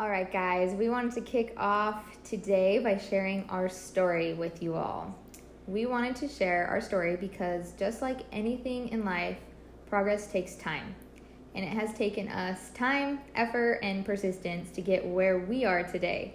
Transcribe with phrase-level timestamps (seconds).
[0.00, 4.74] All right, guys, we wanted to kick off today by sharing our story with you
[4.74, 5.14] all.
[5.66, 9.36] We wanted to share our story because just like anything in life,
[9.90, 10.94] progress takes time.
[11.54, 16.32] And it has taken us time, effort, and persistence to get where we are today.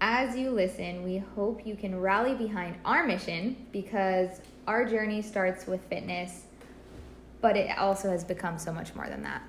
[0.00, 5.66] As you listen, we hope you can rally behind our mission because our journey starts
[5.66, 6.44] with fitness,
[7.42, 9.42] but it also has become so much more than that.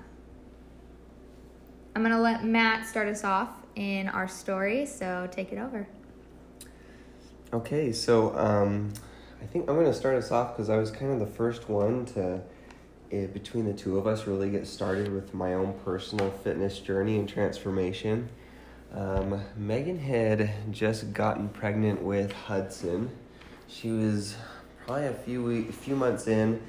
[1.94, 5.86] I'm going to let Matt start us off in our story, so take it over.
[7.52, 8.92] Okay, so um,
[9.42, 11.68] I think I'm going to start us off because I was kind of the first
[11.68, 16.30] one to, uh, between the two of us, really get started with my own personal
[16.30, 18.30] fitness journey and transformation.
[18.94, 23.10] Um, Megan had just gotten pregnant with Hudson.
[23.68, 24.36] She was
[24.86, 26.62] probably a few week, a few months in,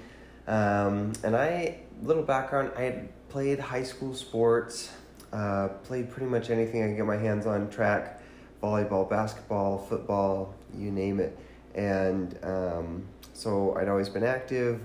[0.48, 2.72] um, and I little background.
[2.78, 4.92] I had played high school sports,
[5.34, 8.22] uh, played pretty much anything I could get my hands on: track,
[8.62, 11.38] volleyball, basketball, football, you name it.
[11.76, 14.80] And um, so I'd always been active.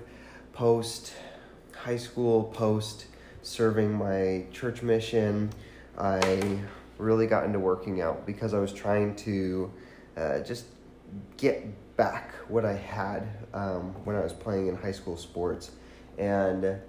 [0.53, 1.13] Post
[1.73, 3.05] high school, post
[3.41, 5.49] serving my church mission,
[5.97, 6.59] I
[6.97, 9.71] really got into working out because I was trying to
[10.17, 10.65] uh, just
[11.37, 11.65] get
[11.97, 15.71] back what I had um, when I was playing in high school sports.
[16.17, 16.79] And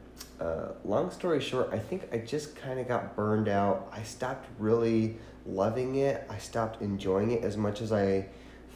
[0.40, 3.90] uh, long story short, I think I just kind of got burned out.
[3.92, 6.26] I stopped really loving it.
[6.30, 8.26] I stopped enjoying it as much as I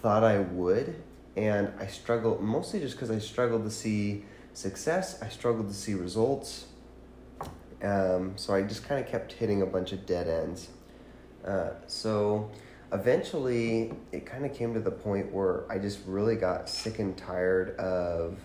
[0.02, 0.94] thought I would.
[1.36, 5.94] And I struggled mostly just because I struggled to see success, I struggled to see
[5.94, 6.66] results.
[7.82, 10.68] Um, so I just kind of kept hitting a bunch of dead ends.
[11.44, 12.50] Uh, so
[12.92, 17.16] eventually, it kind of came to the point where I just really got sick and
[17.16, 18.38] tired of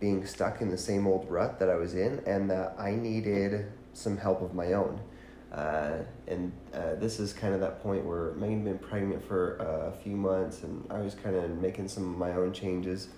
[0.00, 3.66] being stuck in the same old rut that I was in, and that I needed
[3.92, 5.00] some help of my own.
[5.52, 9.56] Uh, and uh, this is kind of that point where Megan had been pregnant for
[9.56, 13.08] a few months, and I was kind of making some of my own changes.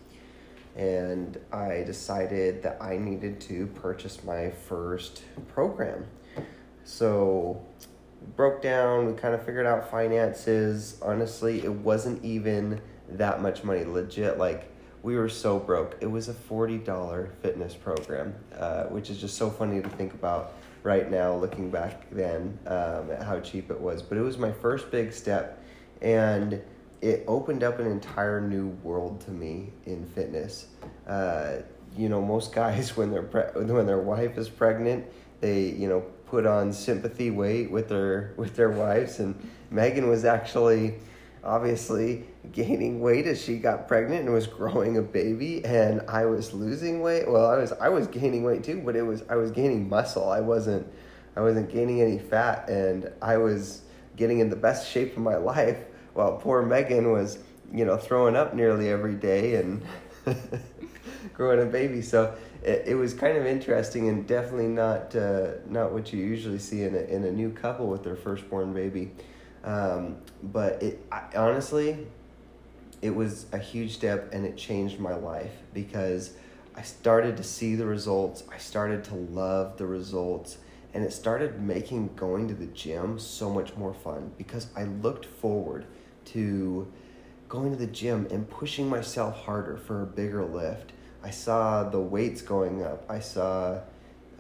[0.77, 6.07] And I decided that I needed to purchase my first program.
[6.85, 7.65] So
[8.37, 10.99] broke down, we kind of figured out finances.
[11.01, 13.85] Honestly, it wasn't even that much money.
[13.85, 14.71] Legit, like
[15.07, 15.97] we were so broke.
[16.01, 20.55] It was a $40 fitness program, uh, which is just so funny to think about
[20.83, 24.03] right now, looking back then um, at how cheap it was.
[24.03, 25.63] But it was my first big step,
[26.03, 26.61] and
[27.01, 30.67] it opened up an entire new world to me in fitness.
[31.07, 31.59] Uh,
[31.97, 35.07] you know, most guys when they're pre- when their wife is pregnant,
[35.41, 39.37] they you know put on sympathy weight with their with their wives, and
[39.71, 40.97] Megan was actually
[41.47, 46.53] obviously gaining weight as she got pregnant and was growing a baby and I was
[46.53, 47.31] losing weight.
[47.31, 50.29] Well, I was I was gaining weight too, but it was I was gaining muscle.
[50.29, 50.87] I wasn't
[51.37, 53.83] I wasn't gaining any fat and I was
[54.17, 55.79] getting in the best shape of my life
[56.15, 57.39] while poor Megan was,
[57.73, 59.83] you know, throwing up nearly every day and
[61.35, 62.03] growing a baby.
[62.03, 66.59] So it, it was kind of interesting and definitely not uh, not what you usually
[66.59, 69.13] see in a, in a new couple with their firstborn baby.
[69.67, 72.07] Um, but it I, honestly,
[73.03, 76.35] it was a huge step and it changed my life because
[76.75, 78.45] I started to see the results.
[78.51, 80.59] I started to love the results
[80.95, 85.27] and it started making going to the gym so much more fun because I looked
[85.27, 85.85] forward
[86.27, 86.91] to
[87.49, 90.93] going to the gym and pushing myself harder for a bigger lift.
[91.23, 93.05] I saw the weights going up.
[93.11, 93.81] I saw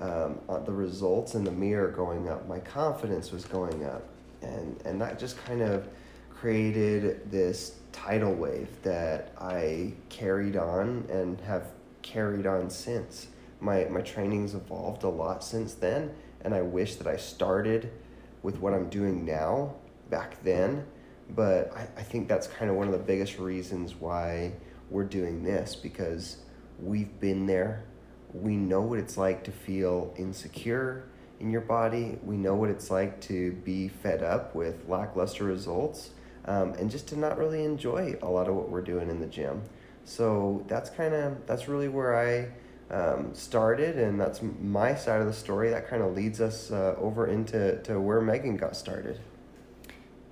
[0.01, 2.47] um, uh, the results in the mirror going up.
[2.49, 4.05] My confidence was going up
[4.43, 5.89] and and that just kind of
[6.31, 11.69] created this tidal wave that I carried on and have
[12.03, 13.29] carried on since.
[13.61, 17.91] My my training's evolved a lot since then, and I wish that I started
[18.43, 19.75] with what I'm doing now
[20.11, 20.87] back then.
[21.31, 24.53] But I, I think that's kind of one of the biggest reasons why
[24.91, 26.37] we're doing this because
[26.81, 27.85] we've been there.
[28.33, 31.07] We know what it's like to feel insecure
[31.41, 32.19] in your body.
[32.25, 36.11] We know what it's like to be fed up with lackluster results
[36.47, 39.27] um, and just to not really enjoy a lot of what we're doing in the
[39.27, 39.63] gym.
[40.05, 45.27] So that's kind of that's really where I um, started, and that's my side of
[45.27, 45.71] the story.
[45.71, 49.19] That kind of leads us uh, over into to where Megan got started.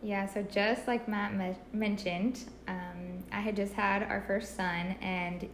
[0.02, 4.94] Yeah, so just like Matt me- mentioned, um, I had just had our first son,
[5.00, 5.48] and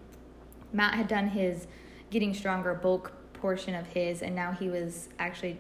[0.72, 1.66] Matt had done his
[2.10, 5.58] getting stronger bulk portion of his, and now he was actually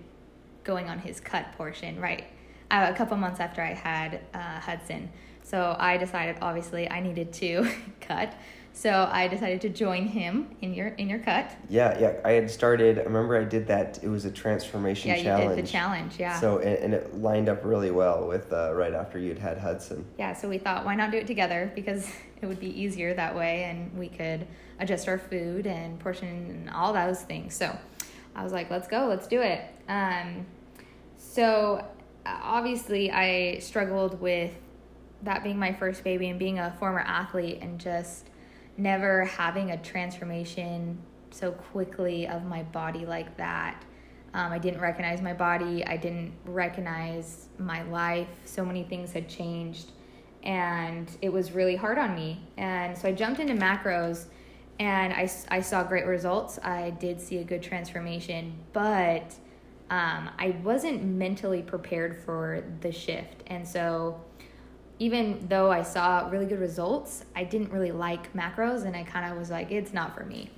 [0.64, 2.24] going on his cut portion, right?
[2.70, 5.10] Uh, a couple months after I had uh, Hudson.
[5.42, 7.68] So I decided, obviously, I needed to
[8.00, 8.32] cut.
[8.72, 11.50] So I decided to join him in your in your cut.
[11.68, 12.12] Yeah, yeah.
[12.24, 13.00] I had started.
[13.00, 13.98] I remember I did that.
[14.04, 15.50] It was a transformation Yeah, challenge.
[15.50, 16.12] you did the challenge.
[16.20, 16.38] Yeah.
[16.38, 20.04] So and, and it lined up really well with uh, right after you'd had Hudson.
[20.18, 21.72] yeah, so we thought, why not do it together?
[21.74, 22.08] Because
[22.40, 24.46] it would be easier that way, and we could
[24.78, 27.54] adjust our food and portion and all those things.
[27.54, 27.76] So
[28.36, 29.62] I was like, let's go, let's do it.
[29.88, 30.46] Um,
[31.18, 31.84] so
[32.42, 34.52] obviously, I struggled with
[35.22, 38.28] that being my first baby and being a former athlete and just
[38.76, 40.98] never having a transformation
[41.30, 43.84] so quickly of my body like that.
[44.32, 45.84] Um, I didn't recognize my body.
[45.84, 48.28] I didn't recognize my life.
[48.44, 49.90] So many things had changed,
[50.42, 52.40] and it was really hard on me.
[52.56, 54.26] And so I jumped into macros,
[54.78, 56.58] and I, I saw great results.
[56.62, 59.34] I did see a good transformation, but
[59.90, 63.42] um, I wasn't mentally prepared for the shift.
[63.48, 64.20] And so
[65.00, 69.30] even though I saw really good results, I didn't really like macros, and I kind
[69.30, 70.50] of was like, it's not for me.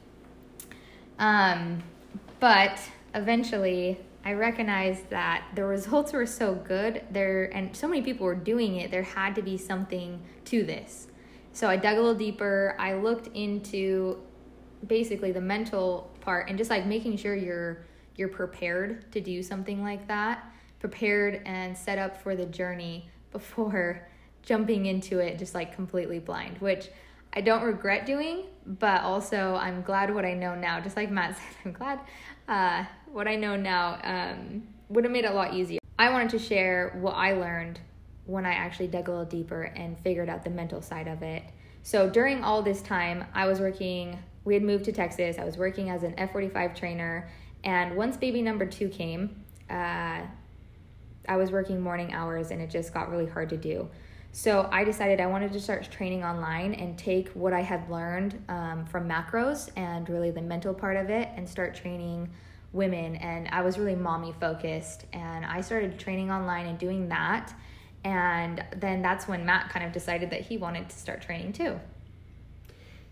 [1.19, 1.82] Um,
[2.40, 2.79] but
[3.14, 8.34] eventually, I recognized that the results were so good there, and so many people were
[8.34, 8.90] doing it.
[8.90, 11.06] There had to be something to this.
[11.52, 12.75] So I dug a little deeper.
[12.79, 14.19] I looked into
[14.87, 17.84] basically the mental part and just like making sure you're
[18.17, 20.44] you're prepared to do something like that,
[20.81, 24.09] prepared and set up for the journey before
[24.43, 26.88] jumping into it just like completely blind, which
[27.32, 30.81] I don't regret doing, but also I'm glad what I know now.
[30.81, 32.00] Just like Matt said, I'm glad
[32.49, 35.79] uh, what I know now um, would have made it a lot easier.
[35.99, 37.81] I wanted to share what I learned
[38.26, 41.43] when I actually dug a little deeper and figured out the mental side of it.
[41.82, 45.38] So during all this time, I was working, we had moved to Texas.
[45.38, 47.29] I was working as an F 45 trainer.
[47.64, 50.23] And once baby number two came, uh,
[51.29, 53.88] I was working morning hours and it just got really hard to do.
[54.32, 58.43] So I decided I wanted to start training online and take what I had learned
[58.49, 62.31] um, from macros and really the mental part of it and start training
[62.73, 63.17] women.
[63.17, 65.05] And I was really mommy focused.
[65.12, 67.53] And I started training online and doing that.
[68.05, 71.79] And then that's when Matt kind of decided that he wanted to start training too.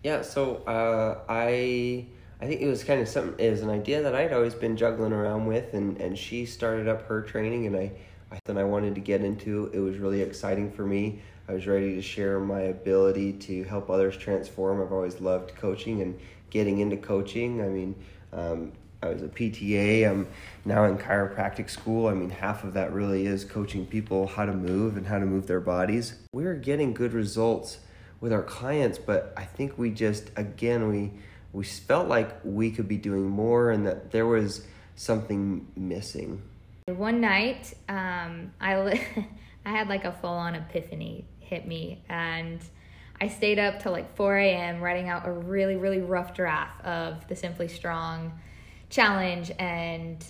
[0.03, 2.07] Yeah, so uh, I
[2.41, 3.35] I think it was kind of something.
[3.39, 6.89] It was an idea that I'd always been juggling around with, and and she started
[6.89, 7.93] up her training, and I
[8.33, 9.71] I I wanted to get into.
[9.73, 11.21] It was really exciting for me.
[11.49, 14.81] I was ready to share my ability to help others transform.
[14.81, 17.61] I've always loved coaching and getting into coaching.
[17.61, 17.95] I mean,
[18.33, 18.73] um,
[19.03, 20.09] I was a PTA.
[20.09, 20.29] I'm
[20.65, 22.07] now in chiropractic school.
[22.07, 25.27] I mean, half of that really is coaching people how to move and how to
[25.27, 26.15] move their bodies.
[26.33, 27.79] We're getting good results
[28.21, 31.13] with our clients, but I think we just again we
[31.53, 34.65] we felt like we could be doing more and that there was
[34.97, 36.43] something missing.
[36.87, 38.75] One night, um, I
[39.65, 42.61] I had like a full on epiphany hit me, and
[43.21, 44.81] I stayed up till like 4 a.m.
[44.81, 48.39] writing out a really really rough draft of the Simply Strong
[48.89, 50.25] challenge and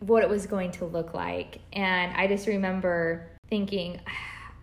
[0.00, 1.60] what it was going to look like.
[1.72, 4.00] And I just remember thinking,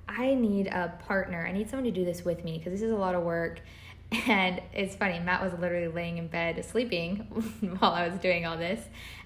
[0.08, 1.46] I need a partner.
[1.46, 3.62] I need someone to do this with me because this is a lot of work.
[4.12, 7.18] And it's funny, Matt was literally laying in bed sleeping
[7.80, 8.82] while I was doing all this.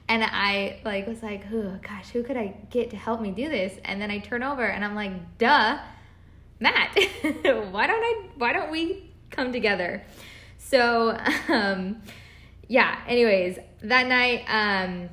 [0.09, 3.47] And I like was like, oh gosh, who could I get to help me do
[3.47, 3.73] this?
[3.85, 5.79] And then I turn over and I'm like, duh,
[6.59, 6.97] Matt.
[7.71, 10.03] why don't I why don't we come together?
[10.57, 12.01] So um
[12.67, 15.09] yeah, anyways, that night um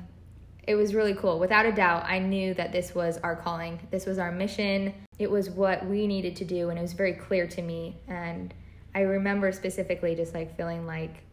[0.67, 1.39] it was really cool.
[1.39, 3.79] Without a doubt, I knew that this was our calling.
[3.89, 4.93] This was our mission.
[5.17, 8.53] It was what we needed to do and it was very clear to me and
[8.93, 11.23] I remember specifically just like feeling like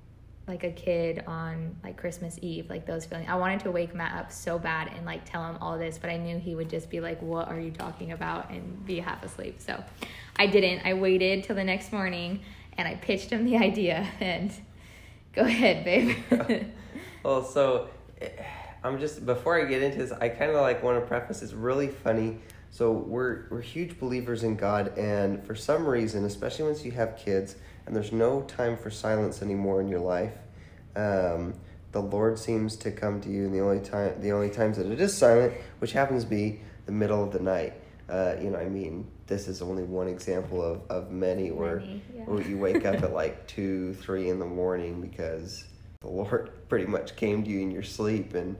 [0.48, 3.28] like a kid on like Christmas Eve, like those feelings.
[3.28, 6.08] I wanted to wake Matt up so bad and like tell him all this, but
[6.08, 9.22] I knew he would just be like, "What are you talking about?" and be half
[9.22, 9.60] asleep.
[9.60, 9.84] So
[10.36, 10.86] I didn't.
[10.86, 12.40] I waited till the next morning
[12.78, 14.50] and I pitched him the idea and
[15.34, 16.16] go ahead, babe.
[17.22, 17.88] well, so
[18.20, 18.28] eh,
[18.82, 21.42] I'm just before I get into this, I kind of like want to preface.
[21.42, 22.38] It's really funny.
[22.70, 27.16] So we're we're huge believers in God, and for some reason, especially once you have
[27.16, 27.56] kids,
[27.87, 30.34] and there's no time for silence anymore in your life,
[30.94, 31.54] um,
[31.92, 34.87] the Lord seems to come to you, and the only time the only times that
[34.87, 37.75] it is silent, which happens to be the middle of the night.
[38.08, 42.02] Uh, you know, I mean, this is only one example of, of many where, Many,
[42.16, 42.22] yeah.
[42.25, 45.64] where you wake up at like two, three in the morning because
[46.00, 48.56] the Lord pretty much came to you in your sleep and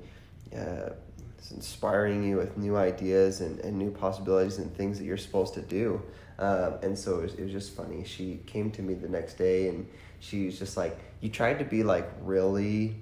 [0.55, 0.91] uh,
[1.41, 5.55] is inspiring you with new ideas and, and new possibilities and things that you're supposed
[5.55, 6.03] to do.
[6.39, 8.05] Um, and so it was, it was just funny.
[8.05, 9.89] She came to me the next day and
[10.21, 12.97] she was just like, You tried to be like really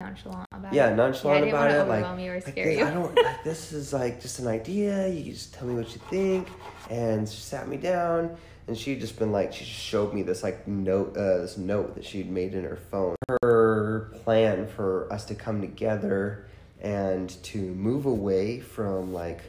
[0.00, 0.96] nonchalant about yeah, it.
[0.96, 1.88] nonchalant yeah, I about it.
[1.88, 2.84] Like, you or scare this, you.
[2.84, 3.14] I don't.
[3.24, 5.08] Like, this is like just an idea.
[5.08, 6.48] You just tell me what you think.
[6.90, 10.42] And she sat me down, and she'd just been like she just showed me this
[10.42, 15.24] like note uh, this note that she'd made in her phone her plan for us
[15.26, 16.46] to come together
[16.84, 19.40] and to move away from like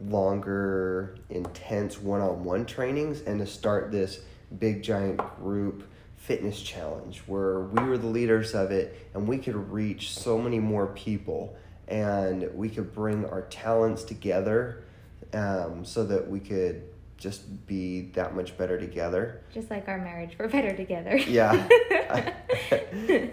[0.00, 4.20] longer intense one-on-one trainings and to start this
[4.58, 5.82] big giant group
[6.16, 10.58] fitness challenge where we were the leaders of it and we could reach so many
[10.58, 11.56] more people
[11.88, 14.84] and we could bring our talents together
[15.32, 16.82] um, so that we could
[17.16, 19.42] just be that much better together.
[19.52, 21.16] Just like our marriage, we're better together.
[21.16, 21.66] Yeah.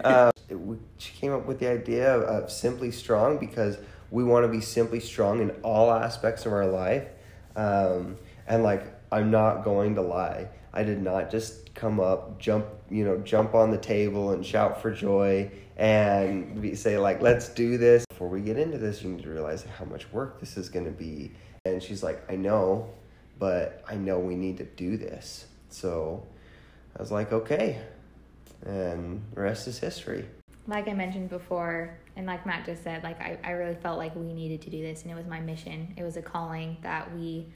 [0.04, 3.78] uh, we, she came up with the idea of, of Simply Strong because
[4.10, 7.08] we want to be simply strong in all aspects of our life.
[7.56, 8.16] Um,
[8.46, 10.48] and like, I'm not going to lie.
[10.72, 14.80] I did not just come up, jump, you know, jump on the table and shout
[14.80, 18.04] for joy and be, say like, let's do this.
[18.10, 20.84] Before we get into this, you need to realize how much work this is going
[20.84, 21.32] to be.
[21.64, 22.90] And she's like, I know,
[23.38, 25.46] but I know we need to do this.
[25.70, 26.26] So
[26.96, 27.80] I was like, okay.
[28.64, 30.26] And the rest is history.
[30.66, 34.14] Like I mentioned before, and like Matt just said, like I, I really felt like
[34.14, 35.94] we needed to do this and it was my mission.
[35.96, 37.46] It was a calling that we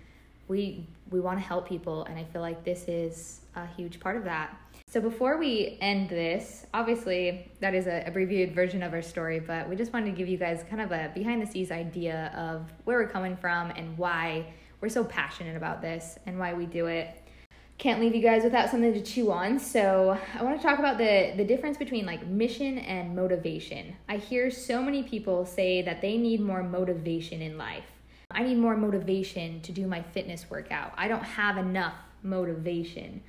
[0.48, 4.16] we we want to help people and I feel like this is a huge part
[4.16, 4.56] of that.
[4.88, 9.68] So before we end this, obviously that is an abbreviated version of our story, but
[9.68, 12.72] we just wanted to give you guys kind of a behind the scenes idea of
[12.84, 16.86] where we're coming from and why we're so passionate about this and why we do
[16.86, 17.22] it.
[17.78, 19.58] Can't leave you guys without something to chew on.
[19.58, 23.96] So, I want to talk about the the difference between like mission and motivation.
[24.08, 27.84] I hear so many people say that they need more motivation in life.
[28.30, 30.92] I need more motivation to do my fitness workout.
[30.96, 33.22] I don't have enough motivation.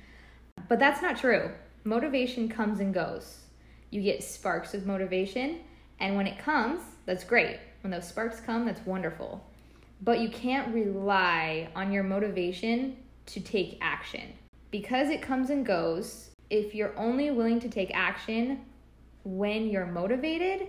[0.68, 1.50] But that's not true.
[1.84, 3.40] Motivation comes and goes.
[3.90, 5.60] You get sparks of motivation,
[6.00, 7.58] and when it comes, that's great.
[7.82, 9.44] When those sparks come, that's wonderful
[10.00, 12.96] but you can't rely on your motivation
[13.28, 14.32] to take action.
[14.70, 18.60] Because it comes and goes, if you're only willing to take action
[19.24, 20.68] when you're motivated,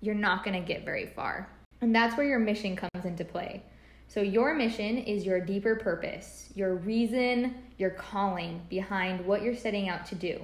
[0.00, 1.48] you're not going to get very far.
[1.80, 3.62] And that's where your mission comes into play.
[4.08, 9.88] So, your mission is your deeper purpose, your reason, your calling behind what you're setting
[9.88, 10.40] out to do.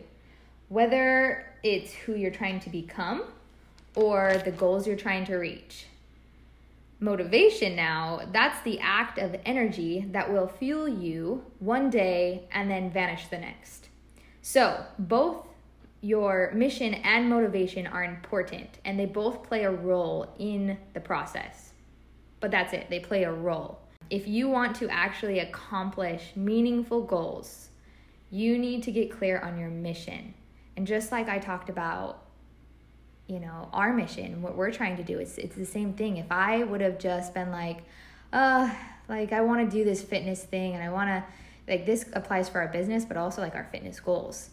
[0.68, 3.24] Whether it's who you're trying to become
[3.94, 5.86] or the goals you're trying to reach
[7.00, 12.90] motivation now, that's the act of energy that will fuel you one day and then
[12.90, 13.88] vanish the next.
[14.42, 15.46] So, both
[16.00, 21.72] your mission and motivation are important and they both play a role in the process.
[22.40, 23.80] But that's it, they play a role.
[24.10, 27.70] If you want to actually accomplish meaningful goals,
[28.30, 30.34] you need to get clear on your mission.
[30.76, 32.23] And just like I talked about
[33.26, 36.16] you know our mission what we're trying to do it's it's the same thing.
[36.16, 37.84] If i would have just been like
[38.32, 38.72] uh
[39.08, 41.24] like i want to do this fitness thing and i want to
[41.66, 44.50] like this applies for our business but also like our fitness goals.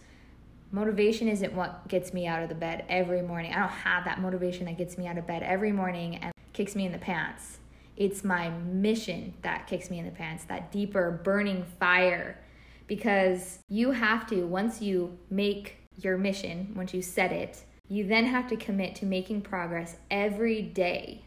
[0.73, 3.53] Motivation isn't what gets me out of the bed every morning.
[3.53, 6.75] I don't have that motivation that gets me out of bed every morning and kicks
[6.77, 7.57] me in the pants.
[7.97, 12.39] It's my mission that kicks me in the pants that deeper burning fire.
[12.87, 18.25] Because you have to once you make your mission once you set it you then
[18.25, 21.23] have to commit to making progress every day,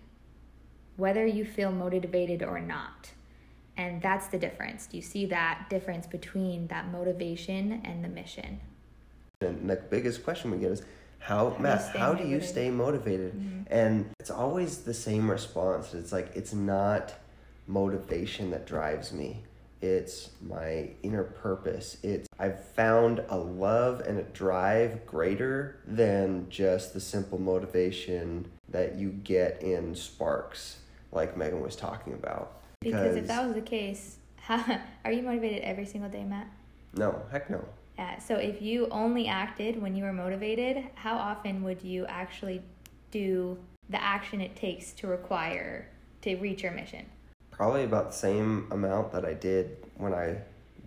[0.97, 3.11] whether you feel motivated or not.
[3.77, 4.87] And that's the difference.
[4.87, 8.61] Do you see that difference between that motivation and the mission?
[9.43, 10.83] And the biggest question we get is
[11.19, 12.31] how, how Matt, do how motivated?
[12.31, 13.35] do you stay motivated?
[13.35, 13.63] Mm-hmm.
[13.67, 15.93] And it's always the same response.
[15.93, 17.13] It's like it's not
[17.67, 19.43] motivation that drives me
[19.85, 21.99] it's my inner purpose.
[22.03, 28.97] It's I've found a love and a drive greater than just the simple motivation that
[28.97, 30.79] you get in sparks,
[31.13, 32.63] like Megan was talking about.
[32.81, 36.49] Because, because if that was the case, how, are you motivated every single day, Matt?
[36.97, 37.63] No, heck no.
[37.99, 42.63] Yeah, so if you only acted when you were motivated, how often would you actually
[43.11, 43.59] do
[43.91, 45.89] the action it takes to require
[46.23, 47.05] to reach your mission?
[47.57, 50.39] Probably about the same amount that I did when I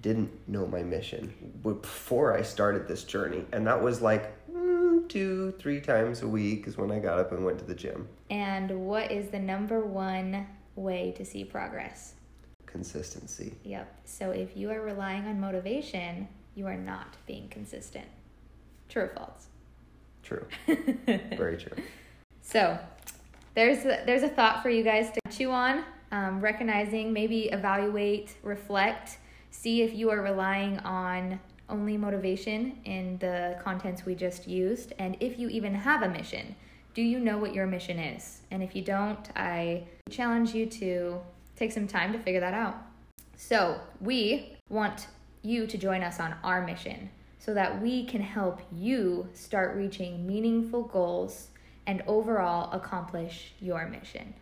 [0.02, 1.34] didn't know my mission
[1.64, 3.46] before I started this journey.
[3.52, 7.32] And that was like mm, two, three times a week is when I got up
[7.32, 8.08] and went to the gym.
[8.30, 10.46] And what is the number one
[10.76, 12.14] way to see progress?
[12.66, 13.54] Consistency.
[13.64, 14.02] Yep.
[14.06, 18.08] So if you are relying on motivation, you are not being consistent.
[18.90, 19.48] True or false?
[20.22, 20.46] True.
[21.38, 21.78] Very true.
[22.42, 22.78] So
[23.56, 28.36] there's a, there's a thought for you guys to chew on um, recognizing, maybe evaluate,
[28.44, 29.18] reflect,
[29.52, 35.18] see if you are relying on only motivation in the contents we just used, and
[35.20, 36.56] if you even have a mission.
[36.94, 38.42] Do you know what your mission is?
[38.50, 41.20] And if you don't, I challenge you to
[41.56, 42.78] take some time to figure that out.
[43.36, 45.08] So, we want
[45.44, 47.10] you to join us on our mission
[47.40, 51.50] so that we can help you start reaching meaningful goals
[51.86, 54.34] and overall accomplish your mission.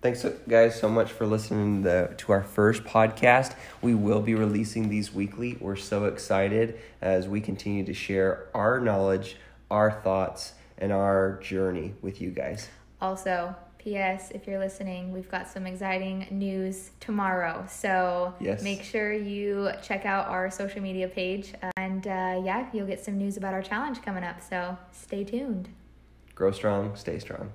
[0.00, 3.54] Thanks, guys, so much for listening to, to our first podcast.
[3.82, 5.56] We will be releasing these weekly.
[5.60, 9.36] We're so excited as we continue to share our knowledge,
[9.72, 12.68] our thoughts, and our journey with you guys.
[13.00, 14.30] Also, P.S.
[14.32, 17.66] If you're listening, we've got some exciting news tomorrow.
[17.68, 18.62] So Yes.
[18.62, 21.54] make sure you check out our social media page.
[21.76, 24.42] And uh, yeah, you'll get some news about our challenge coming up.
[24.48, 25.68] So stay tuned.
[26.36, 27.50] Grow strong, stay strong.